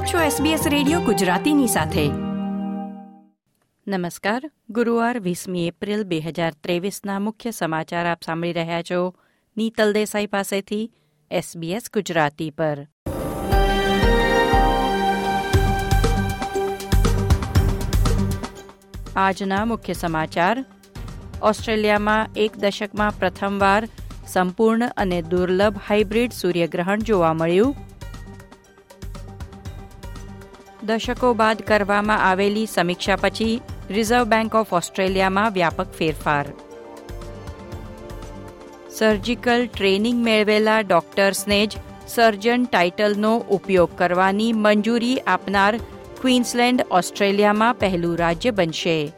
આપ 0.00 0.06
છો 0.06 0.44
SBS 0.44 0.68
radio 0.68 1.00
ગુજરાતીની 1.00 1.66
સાથે. 1.66 2.08
નમસ્કાર. 3.88 4.50
ગુરુવાર 4.70 5.20
વીસમી 5.20 5.66
એપ્રિલ 5.66 6.04
બે 6.04 6.20
હજાર 6.20 6.52
ત્રેવીસના 6.64 7.18
મુખ્ય 7.18 7.50
સમાચાર 7.50 8.06
આપ 8.06 8.22
સાંભળી 8.22 8.52
રહ્યા 8.52 8.82
છો. 8.82 9.14
નીતલ 9.56 9.92
દેસાઈ 9.92 10.26
પાસેથી 10.26 10.92
SBS 11.32 11.82
ગુજરાતી 11.94 12.50
પર. 12.50 12.86
આજના 19.16 19.64
મુખ્ય 19.64 19.92
સમાચાર. 19.92 20.64
ઓસ્ટ્રેલિયામાં 21.42 22.28
એક 22.36 22.58
દશકમાં 22.58 23.18
પ્રથમવાર 23.18 23.88
સંપૂર્ણ 24.26 24.90
અને 24.96 25.22
દુર્લભ 25.22 25.76
હાઇબ્રિડ 25.88 26.32
સૂર્યગ્રહણ 26.32 26.98
જોવા 26.98 27.32
મળ્યું. 27.32 27.89
દશકો 30.84 31.34
બાદ 31.34 31.62
કરવામાં 31.62 32.24
આવેલી 32.28 32.66
સમીક્ષા 32.66 33.16
પછી 33.16 33.60
રિઝર્વ 33.90 34.24
બેંક 34.24 34.54
ઓફ 34.54 34.72
ઓસ્ટ્રેલિયામાં 34.72 35.52
વ્યાપક 35.52 35.92
ફેરફાર. 35.92 36.46
સર્જિકલ 38.90 39.68
ટ્રેનિંગ 39.74 40.24
મેળવેલા 40.24 40.80
ડોક્ટર્સને 40.80 41.66
જ 41.66 41.76
સર્જન 42.08 42.64
ટાઇટલનો 42.64 43.36
ઉપયોગ 43.36 43.98
કરવાની 43.98 44.52
મંજૂરી 44.52 45.18
આપનાર 45.18 45.76
ક્વીન્સલેન્ડ 46.20 46.86
ઓસ્ટ્રેલિયામાં 46.90 47.74
પહેલું 47.74 48.18
રાજ્ય 48.18 48.50
બનશે. 48.50 49.12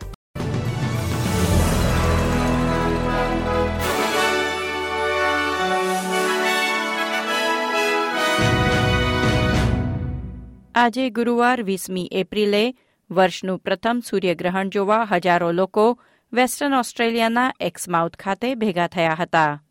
આજે 10.74 11.10
ગુરુવાર 11.10 11.62
વીસમી 11.62 12.08
એપ્રિલે 12.12 12.74
વર્ષનું 13.10 13.58
પ્રથમ 13.58 14.02
સૂર્યગ્રહણ 14.10 14.68
જોવા 14.68 15.04
હજારો 15.04 15.52
લોકો 15.52 15.98
વેસ્ટર્ન 16.32 16.74
ઓસ્ટ્રેલિયાના 16.74 17.52
એક્સમાઉથ 17.60 18.16
ખાતે 18.16 18.54
ભેગા 18.54 18.86
થયા 18.86 19.16
હતા. 19.20 19.64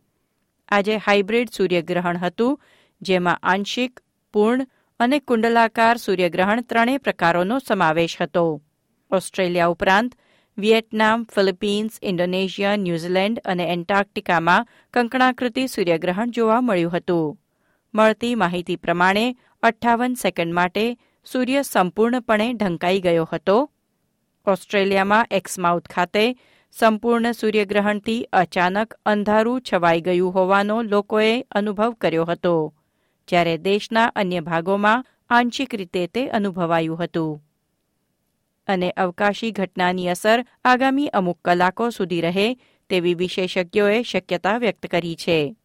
આજે 0.69 0.97
હાઇબ્રિડ 0.97 1.49
સૂર્યગ્રહણ 1.49 2.17
હતું, 2.17 2.61
જેમાં 3.01 3.37
આંશિક, 3.37 3.99
પૂર્ણ 4.33 4.67
અને 4.99 5.19
કુંડલાકાર 5.19 5.97
સૂર્યગ્રહણ 5.97 6.61
ત્રણેય 6.61 6.97
પ્રકારોનો 6.97 7.59
સમાવેશ 7.67 8.17
હતો. 8.21 8.61
ઓસ્ટ્રેલિયા 9.11 9.67
ઉપરાંત 9.67 10.15
વિયેટનામ 10.57 11.23
ફિલિપીન્સ, 11.23 11.99
ઇન્ડોનેશિયા, 12.03 12.75
ન્યૂઝીલેન્ડ 12.75 13.39
અને 13.45 13.63
એન્ટાર્કટિકામાં 13.63 14.67
કંકણાકૃતિ 14.93 15.67
સૂર્યગ્રહણ 15.67 16.29
જોવા 16.29 16.61
મળ્યું 16.61 16.97
હતું. 16.97 17.40
મળતી 17.93 18.35
માહિતી 18.35 18.75
પ્રમાણે 18.75 19.35
અઠ્ઠાવન 19.63 20.13
સેકન્ડ 20.13 20.53
માટે 20.53 20.97
સૂર્ય 21.25 21.61
સંપૂર્ણપણે 21.61 22.53
ઢંકાઈ 22.53 22.99
ગયો 22.99 23.29
હતો. 23.33 23.71
ઓસ્ટ્રેલિયામાં 24.47 25.27
એક્સમાઉથ 25.31 25.89
ખાતે 25.89 26.35
સંપૂર્ણ 26.71 27.31
સૂર્યગ્રહણથી 27.31 28.23
અચાનક 28.23 28.93
અંધારું 29.05 29.61
છવાઈ 29.61 30.01
ગયું 30.01 30.33
હોવાનો 30.33 30.81
લોકોએ 30.81 31.41
અનુભવ 31.51 31.91
કર્યો 31.91 32.25
હતો, 32.25 32.73
જ્યારે 33.27 33.57
દેશના 33.57 34.05
અન્ય 34.05 34.39
ભાગોમાં 34.39 35.05
આંશિક 35.29 35.75
રીતે 35.75 36.07
તે 36.07 36.27
અનુભવાયું 36.27 37.03
હતું. 37.03 37.43
અને 38.67 38.91
અવકાશી 38.91 39.51
ઘટનાની 39.51 40.07
અસર 40.07 40.45
આગામી 40.65 41.07
અમુક 41.07 41.39
કલાકો 41.45 41.89
સુધી 41.89 42.21
રહે 42.21 42.55
તેવી 42.89 43.13
વિશેષજ્ઞોએ 43.13 44.03
શક્યતા 44.03 44.57
વ્યક્ત 44.57 44.85
કરી 44.85 45.15
છે. 45.15 45.55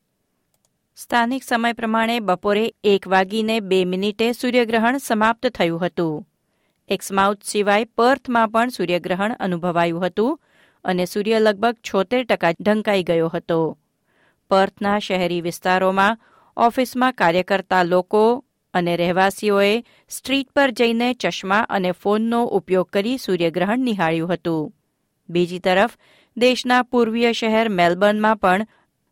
સ્થાનિક 0.97 1.42
સમય 1.44 1.72
પ્રમાણે 1.72 2.20
બપોરે 2.20 2.72
એક 2.84 3.08
વાગીને 3.08 3.61
બે 3.61 3.84
મિનિટે 3.84 4.33
સૂર્યગ્રહણ 4.33 4.98
સમાપ્ત 4.98 5.47
થયું 5.47 5.86
હતું. 5.86 6.28
એક્સમાઉથ 6.88 7.42
સિવાય 7.42 7.84
પર્થમાં 7.84 8.48
પણ 8.48 8.69
સૂર્યગ્રહણ 8.69 9.37
અનુભવાયું 9.41 10.06
હતું 10.06 10.41
અને 10.84 11.04
સૂર્ય 11.04 11.38
લગભગ 11.38 11.75
છોતેર 11.75 12.25
ટકા 12.25 12.50
ઢંકાઈ 12.50 13.03
ગયો 13.03 13.28
હતો. 13.28 13.78
પર્થના 14.50 14.98
શહેરી 14.98 15.41
વિસ્તારોમાં 15.41 16.19
ઓફિસમાં 16.56 17.12
કાર્ય 17.12 17.43
કરતા 17.43 17.82
લોકો 17.82 18.44
અને 18.75 18.97
રહેવાસીઓએ 18.97 19.84
સ્ટ્રીટ 20.09 20.50
પર 20.50 20.70
જઈને 20.70 21.15
ચશ્મા 21.15 21.59
અને 21.59 21.93
ફોનનો 21.93 22.44
ઉપયોગ 22.44 22.88
કરી 22.88 23.19
સૂર્યગ્રહણ 23.19 23.78
નિહાળ્યું 23.78 24.32
હતું. 24.32 24.75
બીજી 25.28 25.59
તરફ, 25.59 25.91
દેશના 26.37 26.82
પૂર્વીય 26.82 27.32
શહેર 27.32 27.69
મેલબર્નમાં 27.69 28.37
પણ 28.37 28.66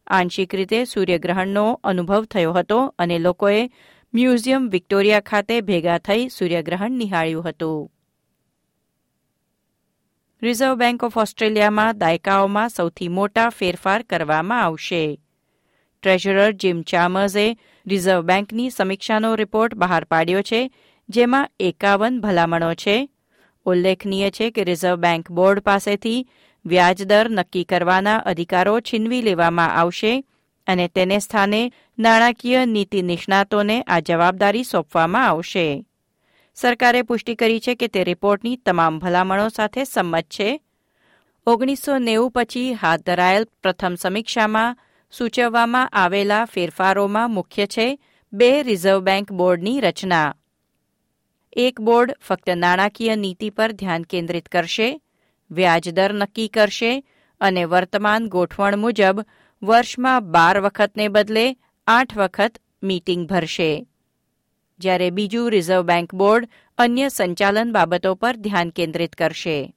આંશિક 0.06 0.54
રીતે 0.54 0.84
સૂર્યગ્રહણનો 0.84 1.80
અનુભવ 1.84 2.24
થયો 2.24 2.52
હતો 2.52 2.94
અને 2.98 3.18
લોકોએ 3.18 3.70
મ્યુઝિયમ 4.14 4.68
વિક્ટોરિયા 4.68 5.20
ખાતે 5.20 5.60
ભેગા 5.60 5.98
થઈ 5.98 6.28
સૂર્યગ્રહણ 6.28 6.90
નિહાળ્યું 6.90 7.48
હતું. 7.48 7.90
રિઝર્વ 10.42 10.74
બેંક 10.74 11.04
ઓફ 11.04 11.18
ઓસ્ટ્રેલિયામાં 11.18 11.98
દાયકાઓમાં 11.98 12.68
સૌથી 12.68 13.08
મોટા 13.08 13.48
ફેરફાર 13.48 14.02
કરવામાં 14.02 14.62
આવશે. 14.62 15.20
ટ્રેઝરર 16.02 16.50
જીમ 16.52 16.82
ચામર્સે 16.82 17.58
રિઝર્વ 17.86 18.20
બેંકની 18.20 18.70
સમીક્ષાનો 18.70 19.34
રિપોર્ટ 19.34 19.74
બહાર 19.74 20.04
પાડ્યો 20.04 20.42
છે, 20.42 20.70
જેમાં 21.08 21.50
એકાવન 21.60 22.20
ભલામણો 22.20 22.74
છે 22.74 23.10
ઉલ્લેખનીય 23.64 24.30
છે 24.30 24.50
કે 24.50 24.64
રિઝર્વ 24.64 24.96
બેંક 24.96 25.30
બોર્ડ 25.30 25.60
પાસેથી 25.60 26.26
વ્યાજદર 26.66 27.30
નક્કી 27.30 27.64
કરવાના 27.64 28.18
અધિકારો 28.18 28.80
છીનવી 28.80 29.22
લેવામાં 29.22 29.76
આવશે 29.76 30.24
અને 30.66 30.88
તેને 30.88 31.18
સ્થાને 31.18 31.72
નાણાકીય 31.98 32.66
નીતિ 32.66 33.02
નિષ્ણાતોને 33.02 33.82
આ 33.86 34.00
જવાબદારી 34.00 34.64
સોંપવામાં 34.64 35.28
આવશે. 35.28 35.84
સરકારે 36.54 37.02
પુષ્ટિ 37.02 37.34
કરી 37.34 37.60
છે 37.60 37.74
કે 37.74 37.88
તે 37.88 38.04
રિપોર્ટની 38.04 38.56
તમામ 38.56 38.98
ભલામણો 38.98 39.48
સાથે 39.48 39.84
સંમત 39.84 40.24
છે. 40.24 40.60
ઓગણીસો 41.46 41.98
નેવું 41.98 42.30
પછી 42.30 42.72
હાથ 42.72 43.00
ધરાયેલ 43.00 43.44
પ્રથમ 43.62 43.94
સમીક્ષામાં 43.94 44.76
સૂચવવામાં 45.10 45.88
આવેલા 45.92 46.44
ફેરફારોમાં 46.44 47.30
મુખ્ય 47.30 47.66
છે 47.66 47.98
બે 48.32 48.62
રિઝર્વ 48.62 49.00
બેંક 49.00 49.32
બોર્ડની 49.32 49.80
રચના. 49.80 50.34
એક 51.56 51.80
બોર્ડ 51.80 52.16
ફક્ત 52.20 52.50
નાણાકીય 52.50 53.16
નીતિ 53.16 53.50
પર 53.50 53.72
ધ્યાન 53.72 54.02
કેન્દ્રિત 54.02 54.48
કરશે 54.48 55.00
વ્યાજદર 55.50 56.12
નક્કી 56.12 56.48
કરશે 56.48 57.04
અને 57.40 57.64
વર્તમાન 57.64 58.28
ગોઠવણ 58.28 58.76
મુજબ 58.76 59.24
વર્ષમાં 59.62 60.30
બાર 60.30 60.60
વખતને 60.60 61.08
બદલે 61.08 61.56
આઠ 61.86 62.16
વખત 62.16 62.58
મીટિંગ 62.82 63.28
ભરશે. 63.28 63.86
જ્યારે 64.78 65.10
બીજું 65.10 65.50
રિઝર્વ 65.50 65.82
બેંક 65.82 66.14
બોર્ડ 66.14 66.48
અન્ય 66.78 67.08
સંચાલન 67.08 67.72
બાબતો 67.72 68.14
પર 68.14 68.36
ધ્યાન 68.36 68.70
કેન્દ્રિત 68.70 69.12
કરશે. 69.12 69.74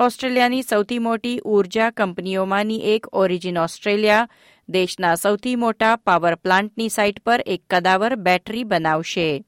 ઓસ્ટ્રેલિયાની 0.00 0.62
સૌથી 0.62 0.98
મોટી 0.98 1.40
ઊર્જા 1.40 1.90
કંપનીઓમાંની 1.90 2.78
એક 2.78 3.06
ઓરિજિન 3.12 3.58
ઓસ્ટ્રેલિયા, 3.58 4.28
દેશના 4.68 5.14
સૌથી 5.14 5.56
મોટા 5.56 5.96
પાવર 5.96 6.34
પ્લાન્ટની 6.34 6.88
સાઇટ 6.88 7.20
પર 7.20 7.44
એક 7.46 7.62
કદાવર 7.70 8.14
બેટરી 8.14 8.64
બનાવશે. 8.64 9.44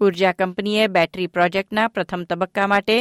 ઊર્જા 0.00 0.32
કંપનીએ 0.32 0.86
બેટરી 0.86 1.26
પ્રોજેક્ટના 1.26 1.88
પ્રથમ 1.88 2.22
તબક્કા 2.22 2.66
માટે 2.66 2.98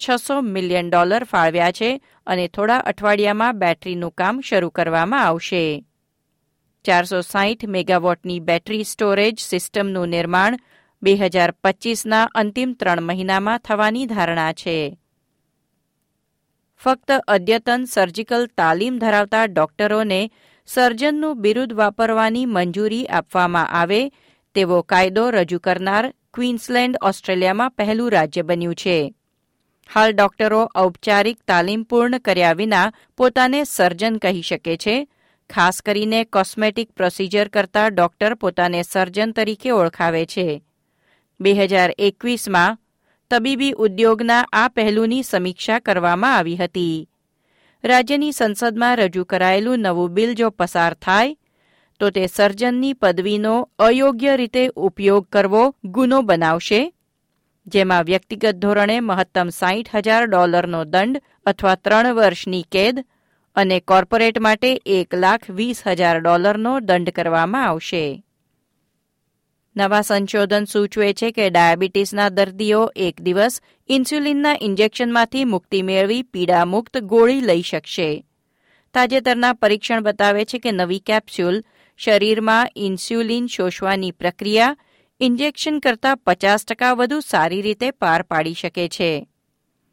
છસો 0.00 0.40
મિલિયન 0.40 0.90
ડોલર 0.90 1.24
ફાળવ્યા 1.24 1.70
છે 1.70 1.90
અને 2.26 2.48
થોડા 2.48 2.76
અઠવાડિયામાં 2.76 3.58
બેટરીનું 3.58 4.14
કામ 4.14 4.40
શરૂ 4.40 4.70
કરવામાં 4.70 5.26
આવશે. 5.26 5.84
ચારસો 6.84 7.20
સાહીઠ 7.20 7.64
મેગાવોટની 7.64 8.40
બેટરી 8.40 8.84
સ્ટોરેજ 8.84 9.40
સિસ્ટમનું 9.40 10.08
નિર્માણ 10.08 10.58
બે 11.02 11.16
હજાર 11.16 11.50
પચીસના 11.64 12.28
અંતિમ 12.34 12.72
ત્રણ 12.72 13.02
મહિનામાં 13.02 13.58
થવાની 13.58 14.06
ધારણા 14.06 14.52
છે. 14.52 14.98
ફક્ત 16.80 17.10
અદ્યતન 17.28 17.84
સર્જિકલ 17.84 18.46
તાલીમ 18.46 18.98
ધરાવતા 18.98 19.46
ડોક્ટરોને 19.46 20.30
સર્જનનું 20.66 21.40
બિરુદ 21.40 21.72
વાપરવાની 21.72 22.46
મંજૂરી 22.46 23.06
આપવામાં 23.06 23.68
આવે 23.68 24.00
તેવો 24.54 24.82
કાયદો 24.82 25.30
રજૂ 25.30 25.58
કરનાર 25.58 26.04
ક્વીન્સલેન્ડ, 26.36 26.96
ઓસ્ટ્રેલિયામાં 27.02 27.70
પહેલું 27.70 28.12
રાજ્ય 28.12 28.42
બન્યું 28.42 28.74
છે. 28.74 29.14
હાલ 29.94 30.12
ડોક્ટરો 30.12 30.70
ઔપચારિક 30.76 31.38
તાલીમ 31.48 31.82
પૂર્ણ 31.82 32.18
કર્યા 32.18 32.52
વિના 32.52 32.92
પોતાને 33.16 33.64
સર્જન 33.64 34.16
કહી 34.16 34.42
શકે 34.42 34.76
છે. 34.76 35.08
ખાસ 35.50 35.82
કરીને 35.82 36.24
કોસ્મેટિક 36.24 36.90
પ્રોસિજર 36.90 37.48
કરતા 37.48 37.88
ડોક્ટર 37.88 38.34
પોતાને 38.34 38.82
સર્જન 38.82 39.32
તરીકે 39.32 39.70
ઓળખાવે 39.70 40.26
છે. 40.26 40.62
બે 41.40 41.52
હજાર 41.52 41.94
એકવીસમાં 41.98 42.78
તબીબી 43.30 43.72
ઉદ્યોગના 43.72 44.46
આ 44.52 44.68
પહેલુંની 44.68 45.22
સમીક્ષા 45.22 45.78
કરવામાં 45.78 46.36
આવી 46.36 46.56
હતી. 46.56 47.08
રાજ્યની 47.84 48.32
સંસદમાં 48.32 48.96
રજૂ 48.96 49.24
કરાયેલું 49.24 49.78
નવું 49.78 50.10
બિલ 50.10 50.34
જો 50.34 50.50
પસાર 50.50 50.94
થાય 50.94 51.36
તો 52.00 52.10
તે 52.10 52.26
સર્જનની 52.26 52.94
પદવીનો 52.94 53.54
અયોગ્ય 53.78 54.36
રીતે 54.36 54.62
ઉપયોગ 54.78 55.28
કરવો 55.28 55.64
ગુનો 55.84 56.18
બનાવશે, 56.22 56.80
જેમાં 57.66 58.04
વ્યક્તિગત 58.04 58.56
ધોરણે 58.56 58.96
મહત્તમ 59.00 59.48
સાહીઠ 59.50 59.94
હજાર 59.96 60.24
ડોલરનો 60.26 60.84
દંડ 60.84 61.22
અથવા 61.46 61.76
ત્રણ 61.76 62.16
વર્ષની 62.18 62.68
કેદ 62.70 63.02
અને 63.56 63.78
કોર્પોરેટ 63.80 64.38
માટે 64.38 64.70
એક 64.96 65.14
લાખ 65.14 65.46
વીસ 65.50 65.82
હજાર 65.86 66.20
ડોલરનો 66.20 66.72
દંડ 66.80 67.12
કરવામાં 67.12 67.68
આવશે. 67.68 68.04
નવા 69.76 70.02
સંશોધન 70.02 70.64
સૂચવે 70.64 71.08
છે 71.12 71.30
કે 71.30 71.46
ડાયાબિટીસના 71.50 72.28
દર્દીઓ 72.28 72.82
એક 73.06 73.16
દિવસ 73.20 73.56
ઇન્સ્યુલિનના 73.88 74.60
ઇન્જેક્શનમાંથી 74.60 75.44
મુક્તિ 75.44 75.82
મેળવી 75.82 76.22
પીડામુક્ત 76.32 77.00
ગોળી 77.04 77.40
લઈ 77.40 77.62
શકશે. 77.62 78.10
તાજેતરના 78.94 79.52
પરીક્ષણ 79.52 80.00
બતાવે 80.00 80.44
છે 80.44 80.58
કે 80.58 80.70
નવી 80.72 81.00
કેપ્સ્યુલ 81.00 81.58
શરીરમાં 81.98 82.68
ઇન્સ્યુલિન 82.76 83.46
શોષવાની 83.46 84.10
પ્રક્રિયા 84.10 84.76
ઇન્જેક્શન 85.20 85.78
કરતાં 85.78 86.16
પચાસ 86.16 86.64
ટકા 86.64 86.92
વધુ 86.92 87.20
સારી 87.20 87.62
રીતે 87.62 87.90
પાર 87.90 88.22
પાડી 88.22 88.54
શકે 88.54 88.88
છે. 88.88 89.28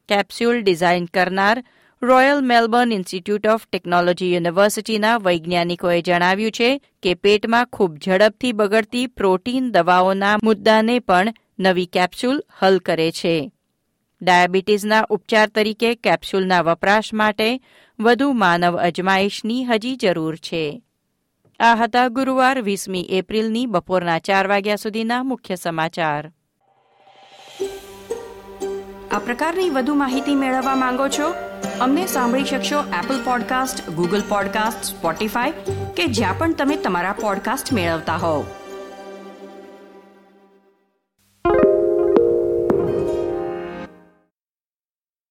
કેપ્સ્યુલ 0.10 0.62
ડિઝાઇન 0.62 1.06
કરનાર 1.06 1.64
Royal 2.02 2.42
Melbourne 2.42 2.92
Institute 2.92 3.48
of 3.48 3.68
Technology 3.72 4.34
યુનિવર્સિટીના 4.34 5.18
વૈજ્ઞાનિકોએ 5.18 6.02
જણાવ્યું 6.02 6.52
છે 6.52 6.82
કે 7.04 7.14
પેટમાં 7.14 7.66
ખૂબ 7.66 7.98
ઝડપથી 7.98 8.52
બગડતી 8.52 9.08
પ્રોટીન 9.08 9.72
દવાઓના 9.72 10.38
મુદ્દાને 10.44 11.00
પણ 11.00 11.34
નવી 11.60 11.86
કેપ્સ્યુલ 11.86 12.44
હલ 12.60 12.78
કરે 12.78 13.12
છે. 13.12 13.52
ડાયાબિટીસના 14.22 15.06
ઉપચાર 15.10 15.50
તરીકે 15.50 15.96
કેપ્સ્યુલના 15.96 16.62
વપરાશ 16.62 17.14
માટે 17.14 17.60
વધુ 18.00 18.32
માનવ 18.32 18.78
અજમાયશની 18.78 19.66
હજી 19.66 19.96
જરૂર 19.96 20.36
છે. 20.36 20.82
આ 21.60 21.76
હતા 21.76 22.08
ગુરુવાર 22.08 22.62
વીસમી 22.62 23.02
એપ્રિલની 23.10 23.66
બપોરના 23.66 24.20
ચાર 24.20 24.48
વાગ્યા 24.48 24.76
સુધીના 24.76 25.24
મુખ્ય 25.24 25.56
સમાચાર. 25.56 26.32
આ 29.12 29.20
પ્રકારની 29.20 29.70
વધુ 29.70 29.94
માહિતી 29.94 30.36
મેળવવા 30.36 30.76
માંગો 30.76 31.08
છો? 31.08 31.34
અમને 31.80 32.06
સાંભળી 32.06 32.44
શકશો 32.44 32.80
Apple 32.80 33.24
podcast 33.24 33.90
Google 33.90 34.22
podcast 34.30 34.84
Spotify 34.84 35.52
કે 35.98 36.06
જ્યાં 36.06 36.38
પણ 36.38 36.54
તમે 36.54 36.76
તમારા 36.76 37.12
પોડકાસ્ટ 37.12 37.74
મેળવતા 37.74 38.16
હોવ. 38.16 38.46